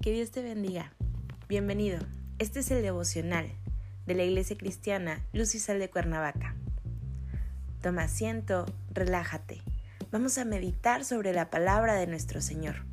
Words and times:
que 0.00 0.12
Dios 0.12 0.30
te 0.30 0.40
bendiga. 0.40 0.94
Bienvenido. 1.46 1.98
Este 2.38 2.60
es 2.60 2.70
el 2.70 2.80
devocional 2.80 3.50
de 4.06 4.14
la 4.14 4.24
Iglesia 4.24 4.56
Cristiana 4.56 5.26
Luz 5.34 5.54
y 5.54 5.58
Sal 5.58 5.78
de 5.78 5.90
Cuernavaca. 5.90 6.54
Toma 7.82 8.04
asiento, 8.04 8.64
relájate. 8.92 9.60
Vamos 10.10 10.38
a 10.38 10.46
meditar 10.46 11.04
sobre 11.04 11.34
la 11.34 11.50
palabra 11.50 11.96
de 11.96 12.06
nuestro 12.06 12.40
Señor. 12.40 12.86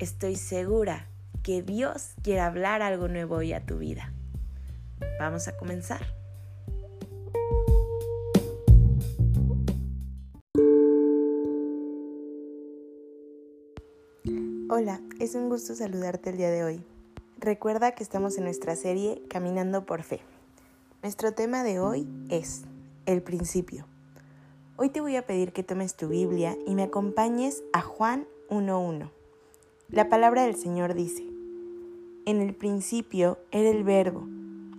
Estoy 0.00 0.34
segura 0.34 1.06
que 1.44 1.62
Dios 1.62 2.14
quiere 2.24 2.40
hablar 2.40 2.82
algo 2.82 3.06
nuevo 3.06 3.36
hoy 3.36 3.52
a 3.52 3.64
tu 3.64 3.78
vida. 3.78 4.12
Vamos 5.20 5.46
a 5.46 5.56
comenzar. 5.56 6.04
Hola, 14.70 15.02
es 15.20 15.34
un 15.34 15.50
gusto 15.50 15.74
saludarte 15.74 16.30
el 16.30 16.38
día 16.38 16.50
de 16.50 16.64
hoy. 16.64 16.82
Recuerda 17.38 17.92
que 17.92 18.02
estamos 18.02 18.38
en 18.38 18.44
nuestra 18.44 18.76
serie 18.76 19.20
Caminando 19.28 19.84
por 19.84 20.02
Fe. 20.02 20.20
Nuestro 21.02 21.34
tema 21.34 21.62
de 21.62 21.80
hoy 21.80 22.08
es 22.30 22.62
el 23.04 23.20
principio. 23.20 23.84
Hoy 24.76 24.88
te 24.88 25.02
voy 25.02 25.16
a 25.16 25.26
pedir 25.26 25.52
que 25.52 25.64
tomes 25.64 25.96
tu 25.96 26.08
Biblia 26.08 26.56
y 26.66 26.74
me 26.74 26.84
acompañes 26.84 27.62
a 27.74 27.82
Juan 27.82 28.26
1.1. 28.48 29.10
La 29.90 30.08
palabra 30.08 30.44
del 30.44 30.56
Señor 30.56 30.94
dice, 30.94 31.24
En 32.24 32.40
el 32.40 32.54
principio 32.54 33.36
era 33.50 33.68
el 33.68 33.84
verbo, 33.84 34.26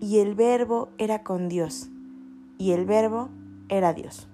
y 0.02 0.18
el 0.18 0.34
verbo 0.34 0.90
era 0.98 1.22
con 1.22 1.48
Dios, 1.48 1.90
y 2.58 2.72
el 2.72 2.88
verbo 2.88 3.30
era 3.70 3.94
Dios. 3.94 4.28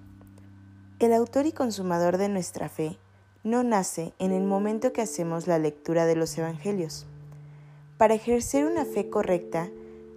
El 0.98 1.12
autor 1.12 1.44
y 1.44 1.52
consumador 1.52 2.16
de 2.16 2.30
nuestra 2.30 2.70
fe 2.70 2.98
no 3.44 3.64
nace 3.64 4.12
en 4.18 4.30
el 4.32 4.44
momento 4.44 4.92
que 4.92 5.02
hacemos 5.02 5.46
la 5.46 5.58
lectura 5.58 6.06
de 6.06 6.14
los 6.14 6.36
Evangelios. 6.38 7.06
Para 7.98 8.14
ejercer 8.14 8.64
una 8.64 8.84
fe 8.84 9.10
correcta, 9.10 9.68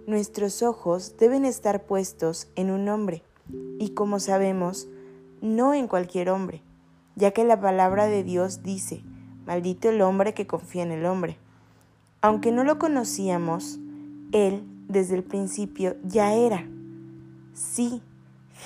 nuestros 0.06 0.62
ojos 0.62 1.14
deben 1.18 1.44
estar 1.44 1.84
puestos 1.84 2.48
en 2.54 2.70
un 2.70 2.88
hombre, 2.88 3.22
y 3.78 3.90
como 3.90 4.20
sabemos, 4.20 4.88
no 5.40 5.74
en 5.74 5.88
cualquier 5.88 6.30
hombre, 6.30 6.62
ya 7.16 7.32
que 7.32 7.44
la 7.44 7.60
palabra 7.60 8.06
de 8.06 8.22
Dios 8.22 8.62
dice, 8.62 9.02
maldito 9.44 9.88
el 9.88 10.02
hombre 10.02 10.32
que 10.32 10.46
confía 10.46 10.82
en 10.82 10.92
el 10.92 11.06
hombre. 11.06 11.38
Aunque 12.20 12.52
no 12.52 12.62
lo 12.62 12.78
conocíamos, 12.78 13.78
Él 14.32 14.62
desde 14.88 15.16
el 15.16 15.24
principio 15.24 15.96
ya 16.04 16.34
era. 16.34 16.66
Sí, 17.54 18.02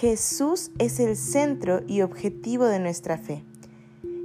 Jesús 0.01 0.71
es 0.79 1.01
el 1.01 1.17
centro 1.17 1.81
y 1.87 2.03
objetivo 2.03 2.67
de 2.67 2.79
nuestra 2.79 3.19
fe. 3.19 3.45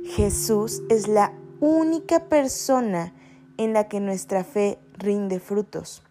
Jesús 0.06 0.84
es 0.90 1.08
la 1.08 1.34
única 1.60 2.26
persona 2.26 3.14
en 3.58 3.74
la 3.74 3.88
que 3.88 4.00
nuestra 4.00 4.44
fe 4.44 4.78
rinde 4.94 5.40
frutos. 5.40 6.04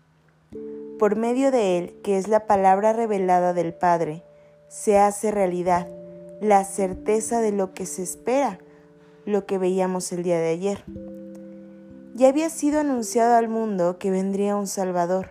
Por 0.98 1.14
medio 1.16 1.52
de 1.52 1.78
Él, 1.78 1.94
que 2.02 2.18
es 2.18 2.26
la 2.26 2.46
palabra 2.46 2.92
revelada 2.92 3.54
del 3.54 3.72
Padre, 3.72 4.24
se 4.68 4.98
hace 4.98 5.30
realidad 5.30 5.88
la 6.40 6.64
certeza 6.64 7.40
de 7.40 7.52
lo 7.52 7.72
que 7.72 7.86
se 7.86 8.02
espera, 8.02 8.58
lo 9.26 9.46
que 9.46 9.58
veíamos 9.58 10.10
el 10.12 10.24
día 10.24 10.38
de 10.40 10.48
ayer. 10.48 10.84
Ya 12.14 12.28
había 12.28 12.50
sido 12.50 12.80
anunciado 12.80 13.36
al 13.36 13.48
mundo 13.48 13.98
que 13.98 14.10
vendría 14.10 14.56
un 14.56 14.66
Salvador, 14.66 15.30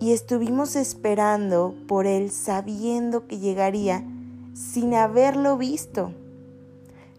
y 0.00 0.12
estuvimos 0.12 0.74
esperando 0.74 1.74
por 1.86 2.06
Él 2.06 2.32
sabiendo 2.32 3.28
que 3.28 3.38
llegaría 3.38 4.04
sin 4.54 4.92
haberlo 4.94 5.56
visto 5.56 6.12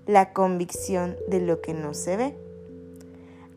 la 0.08 0.34
convicción 0.34 1.18
de 1.28 1.42
lo 1.42 1.62
que 1.62 1.74
no 1.74 1.94
se 1.94 2.18
ve. 2.18 2.38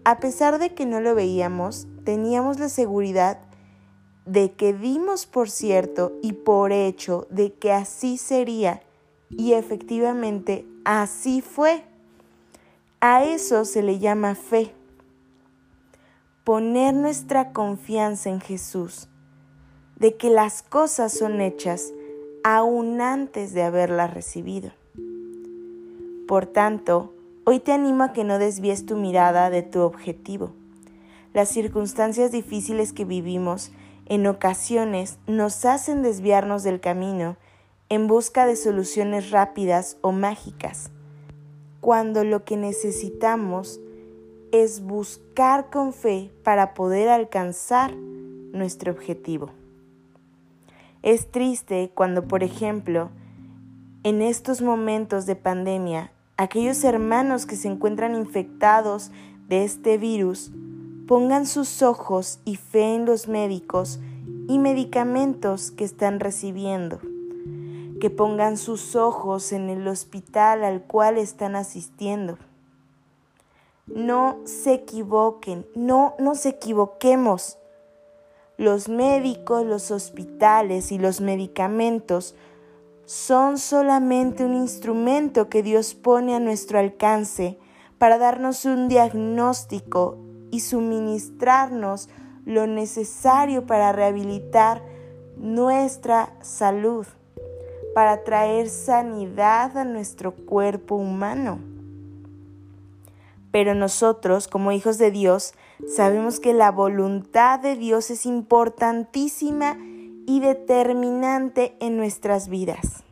A 0.04 0.18
pesar 0.18 0.58
de 0.58 0.74
que 0.74 0.86
no 0.86 1.00
lo 1.00 1.14
veíamos, 1.14 1.86
teníamos 2.04 2.58
la 2.58 2.68
seguridad 2.68 3.38
de 4.26 4.52
que 4.52 4.72
dimos 4.72 5.26
por 5.26 5.50
cierto 5.50 6.12
y 6.22 6.32
por 6.32 6.72
hecho 6.72 7.26
de 7.30 7.52
que 7.54 7.72
así 7.72 8.18
sería 8.18 8.82
y 9.28 9.52
efectivamente 9.52 10.66
así 10.84 11.40
fue. 11.40 11.84
A 13.00 13.24
eso 13.24 13.64
se 13.64 13.82
le 13.82 13.98
llama 13.98 14.34
fe. 14.34 14.74
Poner 16.44 16.94
nuestra 16.94 17.52
confianza 17.52 18.28
en 18.28 18.40
Jesús, 18.40 19.08
de 19.96 20.16
que 20.16 20.30
las 20.30 20.62
cosas 20.62 21.12
son 21.12 21.40
hechas 21.40 21.92
aún 22.42 23.00
antes 23.00 23.52
de 23.52 23.62
haberlas 23.62 24.12
recibido. 24.12 24.72
Por 26.30 26.46
tanto, 26.46 27.12
hoy 27.42 27.58
te 27.58 27.72
animo 27.72 28.04
a 28.04 28.12
que 28.12 28.22
no 28.22 28.38
desvíes 28.38 28.86
tu 28.86 28.94
mirada 28.94 29.50
de 29.50 29.64
tu 29.64 29.80
objetivo. 29.80 30.52
Las 31.34 31.48
circunstancias 31.48 32.30
difíciles 32.30 32.92
que 32.92 33.04
vivimos 33.04 33.72
en 34.06 34.28
ocasiones 34.28 35.18
nos 35.26 35.64
hacen 35.64 36.04
desviarnos 36.04 36.62
del 36.62 36.78
camino 36.78 37.36
en 37.88 38.06
busca 38.06 38.46
de 38.46 38.54
soluciones 38.54 39.32
rápidas 39.32 39.96
o 40.02 40.12
mágicas, 40.12 40.92
cuando 41.80 42.22
lo 42.22 42.44
que 42.44 42.56
necesitamos 42.56 43.80
es 44.52 44.84
buscar 44.84 45.68
con 45.68 45.92
fe 45.92 46.30
para 46.44 46.74
poder 46.74 47.08
alcanzar 47.08 47.92
nuestro 47.96 48.92
objetivo. 48.92 49.50
Es 51.02 51.28
triste 51.32 51.90
cuando, 51.92 52.28
por 52.28 52.44
ejemplo, 52.44 53.10
en 54.04 54.22
estos 54.22 54.62
momentos 54.62 55.26
de 55.26 55.34
pandemia 55.34 56.12
aquellos 56.40 56.84
hermanos 56.84 57.44
que 57.44 57.54
se 57.54 57.68
encuentran 57.68 58.14
infectados 58.14 59.10
de 59.50 59.62
este 59.62 59.98
virus 59.98 60.50
pongan 61.06 61.44
sus 61.44 61.82
ojos 61.82 62.40
y 62.46 62.56
fe 62.56 62.94
en 62.94 63.04
los 63.04 63.28
médicos 63.28 64.00
y 64.48 64.58
medicamentos 64.58 65.70
que 65.70 65.84
están 65.84 66.18
recibiendo, 66.18 66.98
que 68.00 68.08
pongan 68.08 68.56
sus 68.56 68.96
ojos 68.96 69.52
en 69.52 69.68
el 69.68 69.86
hospital 69.86 70.64
al 70.64 70.80
cual 70.80 71.18
están 71.18 71.56
asistiendo. 71.56 72.38
No 73.86 74.38
se 74.44 74.72
equivoquen, 74.72 75.66
no 75.74 76.14
nos 76.18 76.46
equivoquemos. 76.46 77.58
Los 78.56 78.88
médicos, 78.88 79.66
los 79.66 79.90
hospitales 79.90 80.90
y 80.90 80.98
los 80.98 81.20
medicamentos 81.20 82.34
son 83.10 83.58
solamente 83.58 84.44
un 84.44 84.54
instrumento 84.54 85.48
que 85.48 85.64
Dios 85.64 85.94
pone 85.96 86.36
a 86.36 86.38
nuestro 86.38 86.78
alcance 86.78 87.58
para 87.98 88.18
darnos 88.18 88.64
un 88.66 88.86
diagnóstico 88.86 90.16
y 90.52 90.60
suministrarnos 90.60 92.08
lo 92.46 92.68
necesario 92.68 93.66
para 93.66 93.90
rehabilitar 93.90 94.84
nuestra 95.36 96.32
salud, 96.40 97.04
para 97.96 98.22
traer 98.22 98.68
sanidad 98.68 99.76
a 99.76 99.82
nuestro 99.82 100.30
cuerpo 100.36 100.94
humano. 100.94 101.58
Pero 103.50 103.74
nosotros, 103.74 104.46
como 104.46 104.70
hijos 104.70 104.98
de 104.98 105.10
Dios, 105.10 105.54
sabemos 105.88 106.38
que 106.38 106.52
la 106.52 106.70
voluntad 106.70 107.58
de 107.58 107.74
Dios 107.74 108.12
es 108.12 108.24
importantísima 108.24 109.76
y 110.26 110.40
determinante 110.40 111.76
en 111.80 111.96
nuestras 111.96 112.48
vidas. 112.48 113.04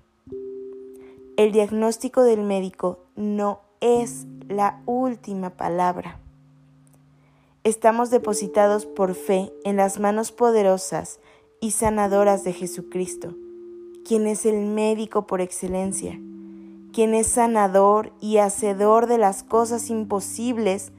El 1.36 1.52
diagnóstico 1.52 2.22
del 2.22 2.42
médico 2.42 2.98
no 3.14 3.60
es 3.80 4.26
la 4.48 4.82
última 4.86 5.50
palabra. 5.50 6.18
Estamos 7.64 8.10
depositados 8.10 8.86
por 8.86 9.14
fe 9.14 9.52
en 9.64 9.76
las 9.76 10.00
manos 10.00 10.32
poderosas 10.32 11.20
y 11.60 11.72
sanadoras 11.72 12.44
de 12.44 12.52
Jesucristo, 12.52 13.34
quien 14.04 14.26
es 14.26 14.46
el 14.46 14.66
médico 14.66 15.26
por 15.26 15.40
excelencia, 15.40 16.18
quien 16.92 17.14
es 17.14 17.26
sanador 17.26 18.12
y 18.20 18.38
hacedor 18.38 19.06
de 19.06 19.18
las 19.18 19.42
cosas 19.42 19.90
imposibles, 19.90 20.92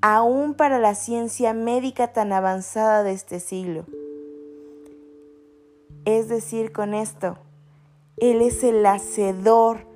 aún 0.00 0.54
para 0.54 0.78
la 0.78 0.94
ciencia 0.94 1.52
médica 1.52 2.12
tan 2.12 2.32
avanzada 2.32 3.02
de 3.02 3.12
este 3.12 3.40
siglo. 3.40 3.84
Es 6.06 6.28
decir, 6.28 6.70
con 6.70 6.94
esto, 6.94 7.36
Él 8.16 8.40
es 8.40 8.62
el 8.62 8.86
hacedor 8.86 9.88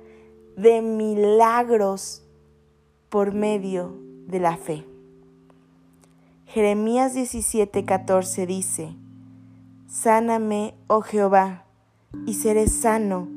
de 0.57 0.81
milagros 0.81 2.23
por 3.07 3.33
medio 3.33 3.97
de 4.27 4.41
la 4.41 4.57
fe. 4.57 4.85
Jeremías 6.47 7.15
17:14 7.15 8.45
dice, 8.45 8.93
Sáname, 9.87 10.75
oh 10.87 10.99
Jehová, 10.99 11.63
y 12.25 12.33
seré 12.33 12.67
sano, 12.67 13.29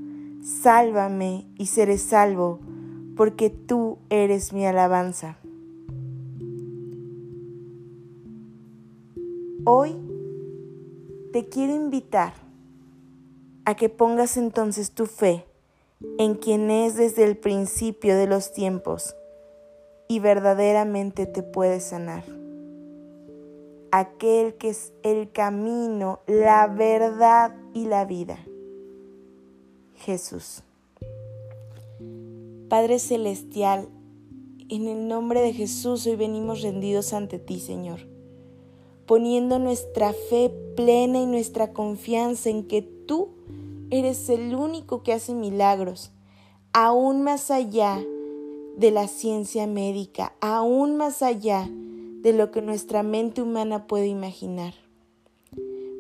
sálvame 0.43 1.47
y 1.57 1.67
seré 1.67 1.97
salvo, 1.97 2.59
porque 3.17 3.51
tú 3.51 3.99
eres 4.11 4.53
mi 4.53 4.67
alabanza. 4.67 5.39
Hoy 9.65 9.95
te 11.33 11.49
quiero 11.49 11.73
invitar 11.73 12.44
a 13.65 13.77
que 13.77 13.89
pongas 13.89 14.37
entonces 14.37 14.93
tu 14.93 15.07
fe 15.07 15.45
en 16.19 16.35
quien 16.35 16.71
es 16.71 16.97
desde 16.97 17.25
el 17.25 17.37
principio 17.37 18.17
de 18.17 18.27
los 18.27 18.53
tiempos 18.53 19.17
y 20.09 20.21
verdaderamente 20.21 21.27
te 21.27 21.43
puede 21.43 21.81
sanar. 21.81 22.25
aquel 23.91 24.55
que 24.55 24.71
es 24.71 24.93
el 25.05 25.31
camino, 25.31 26.19
la 26.27 26.67
verdad 26.67 27.55
y 27.75 27.85
la 27.85 28.05
vida. 28.05 28.45
Jesús. 29.95 30.65
Padre 32.69 32.99
Celestial, 32.99 33.89
en 34.69 34.89
el 34.89 35.07
nombre 35.07 35.43
de 35.43 35.53
Jesús 35.53 36.09
hoy 36.09 36.17
venimos 36.17 36.63
rendidos 36.63 37.13
ante 37.13 37.39
ti, 37.39 37.61
Señor, 37.61 38.01
poniendo 39.07 39.61
nuestra 39.61 40.13
fe 40.13 40.51
plena 40.75 41.21
y 41.21 41.27
nuestra 41.27 41.73
confianza 41.73 42.51
en 42.51 42.67
que 42.67 42.83
tú 42.83 43.34
eres 43.95 44.29
el 44.29 44.55
único 44.55 45.03
que 45.03 45.13
hace 45.13 45.35
milagros, 45.35 46.11
aún 46.73 47.23
más 47.23 47.51
allá 47.51 48.03
de 48.77 48.91
la 48.91 49.09
ciencia 49.09 49.67
médica, 49.67 50.35
aún 50.41 50.97
más 50.97 51.23
allá 51.23 51.69
de 51.71 52.33
lo 52.33 52.51
que 52.51 52.63
nuestra 52.63 53.03
mente 53.03 53.43
humana 53.43 53.87
puede 53.87 54.09
imaginar. 54.09 54.75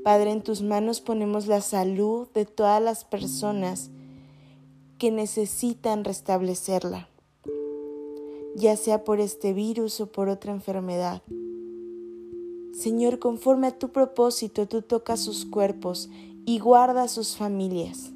Padre, 0.03 0.33
en 0.33 0.43
tus 0.43 0.63
manos 0.63 1.01
ponemos 1.01 1.47
la 1.47 1.61
salud 1.61 2.29
de 2.35 2.45
todas 2.45 2.83
las 2.83 3.05
personas 3.05 3.91
que 4.99 5.11
necesitan 5.11 6.05
restablecerla 6.05 7.09
ya 8.55 8.77
sea 8.77 9.05
por 9.05 9.21
este 9.21 9.53
virus 9.53 10.01
o 10.01 10.07
por 10.07 10.29
otra 10.29 10.53
enfermedad. 10.53 11.23
Señor, 12.73 13.19
conforme 13.19 13.69
a 13.69 13.79
tu 13.79 13.91
propósito, 13.91 14.67
tú 14.67 14.83
tocas 14.83 15.21
sus 15.21 15.45
cuerpos 15.45 16.09
y 16.47 16.59
guarda 16.59 17.09
sus 17.09 17.37
familias. 17.37 18.13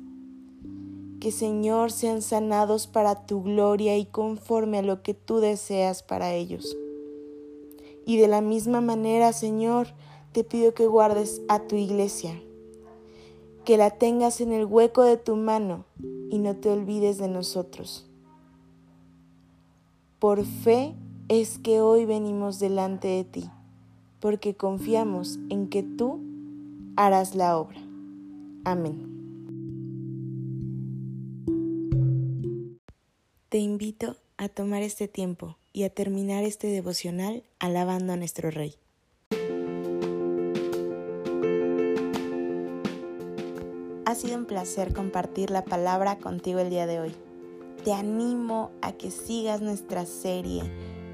Que 1.20 1.32
Señor 1.32 1.90
sean 1.90 2.22
sanados 2.22 2.86
para 2.86 3.26
tu 3.26 3.42
gloria 3.42 3.96
y 3.96 4.06
conforme 4.06 4.78
a 4.78 4.82
lo 4.82 5.02
que 5.02 5.14
tú 5.14 5.38
deseas 5.38 6.02
para 6.02 6.34
ellos. 6.34 6.76
Y 8.06 8.18
de 8.18 8.28
la 8.28 8.40
misma 8.40 8.80
manera, 8.80 9.32
Señor, 9.32 9.88
te 10.32 10.44
pido 10.44 10.74
que 10.74 10.86
guardes 10.86 11.42
a 11.48 11.60
tu 11.60 11.76
iglesia, 11.76 12.40
que 13.64 13.76
la 13.76 13.90
tengas 13.90 14.40
en 14.40 14.52
el 14.52 14.64
hueco 14.64 15.02
de 15.02 15.16
tu 15.16 15.36
mano 15.36 15.84
y 16.30 16.38
no 16.38 16.56
te 16.56 16.70
olvides 16.70 17.18
de 17.18 17.28
nosotros. 17.28 18.06
Por 20.18 20.44
fe 20.44 20.94
es 21.28 21.58
que 21.58 21.80
hoy 21.80 22.04
venimos 22.04 22.58
delante 22.58 23.08
de 23.08 23.24
ti, 23.24 23.50
porque 24.20 24.54
confiamos 24.54 25.38
en 25.48 25.68
que 25.68 25.82
tú 25.82 26.20
harás 26.96 27.34
la 27.34 27.58
obra. 27.58 27.87
Amén. 28.68 28.96
Te 33.48 33.58
invito 33.58 34.16
a 34.36 34.48
tomar 34.48 34.82
este 34.82 35.08
tiempo 35.08 35.56
y 35.72 35.84
a 35.84 35.90
terminar 35.90 36.44
este 36.44 36.66
devocional 36.66 37.42
alabando 37.58 38.12
a 38.12 38.16
nuestro 38.16 38.50
Rey. 38.50 38.74
Ha 44.04 44.14
sido 44.14 44.36
un 44.36 44.46
placer 44.46 44.92
compartir 44.92 45.50
la 45.50 45.64
palabra 45.64 46.18
contigo 46.18 46.58
el 46.58 46.70
día 46.70 46.86
de 46.86 47.00
hoy 47.00 47.14
te 47.84 47.92
animo 47.94 48.70
a 48.82 48.92
que 48.92 49.10
sigas 49.10 49.62
nuestra 49.62 50.04
serie 50.04 50.62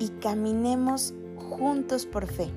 y 0.01 0.09
caminemos 0.21 1.15
juntos 1.37 2.07
por 2.07 2.27
fe. 2.27 2.51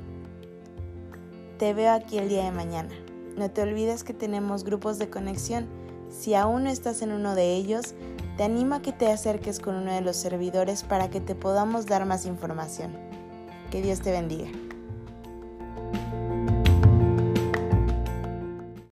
Te 1.59 1.73
veo 1.73 1.91
aquí 1.91 2.17
el 2.17 2.29
día 2.29 2.45
de 2.45 2.51
mañana. 2.51 3.06
No 3.37 3.51
te 3.51 3.61
olvides 3.61 4.03
que 4.03 4.13
tenemos 4.13 4.63
grupos 4.63 4.97
de 4.97 5.09
conexión. 5.09 5.67
Si 6.09 6.33
aún 6.33 6.63
no 6.63 6.69
estás 6.69 7.03
en 7.03 7.11
uno 7.11 7.35
de 7.35 7.53
ellos, 7.55 7.93
te 8.35 8.43
animo 8.43 8.75
a 8.75 8.81
que 8.81 8.91
te 8.91 9.11
acerques 9.11 9.59
con 9.59 9.75
uno 9.75 9.93
de 9.93 10.01
los 10.01 10.15
servidores 10.17 10.83
para 10.83 11.09
que 11.09 11.21
te 11.21 11.35
podamos 11.35 11.85
dar 11.85 12.05
más 12.05 12.25
información. 12.25 12.97
Que 13.69 13.81
Dios 13.81 14.01
te 14.01 14.11
bendiga. 14.11 14.49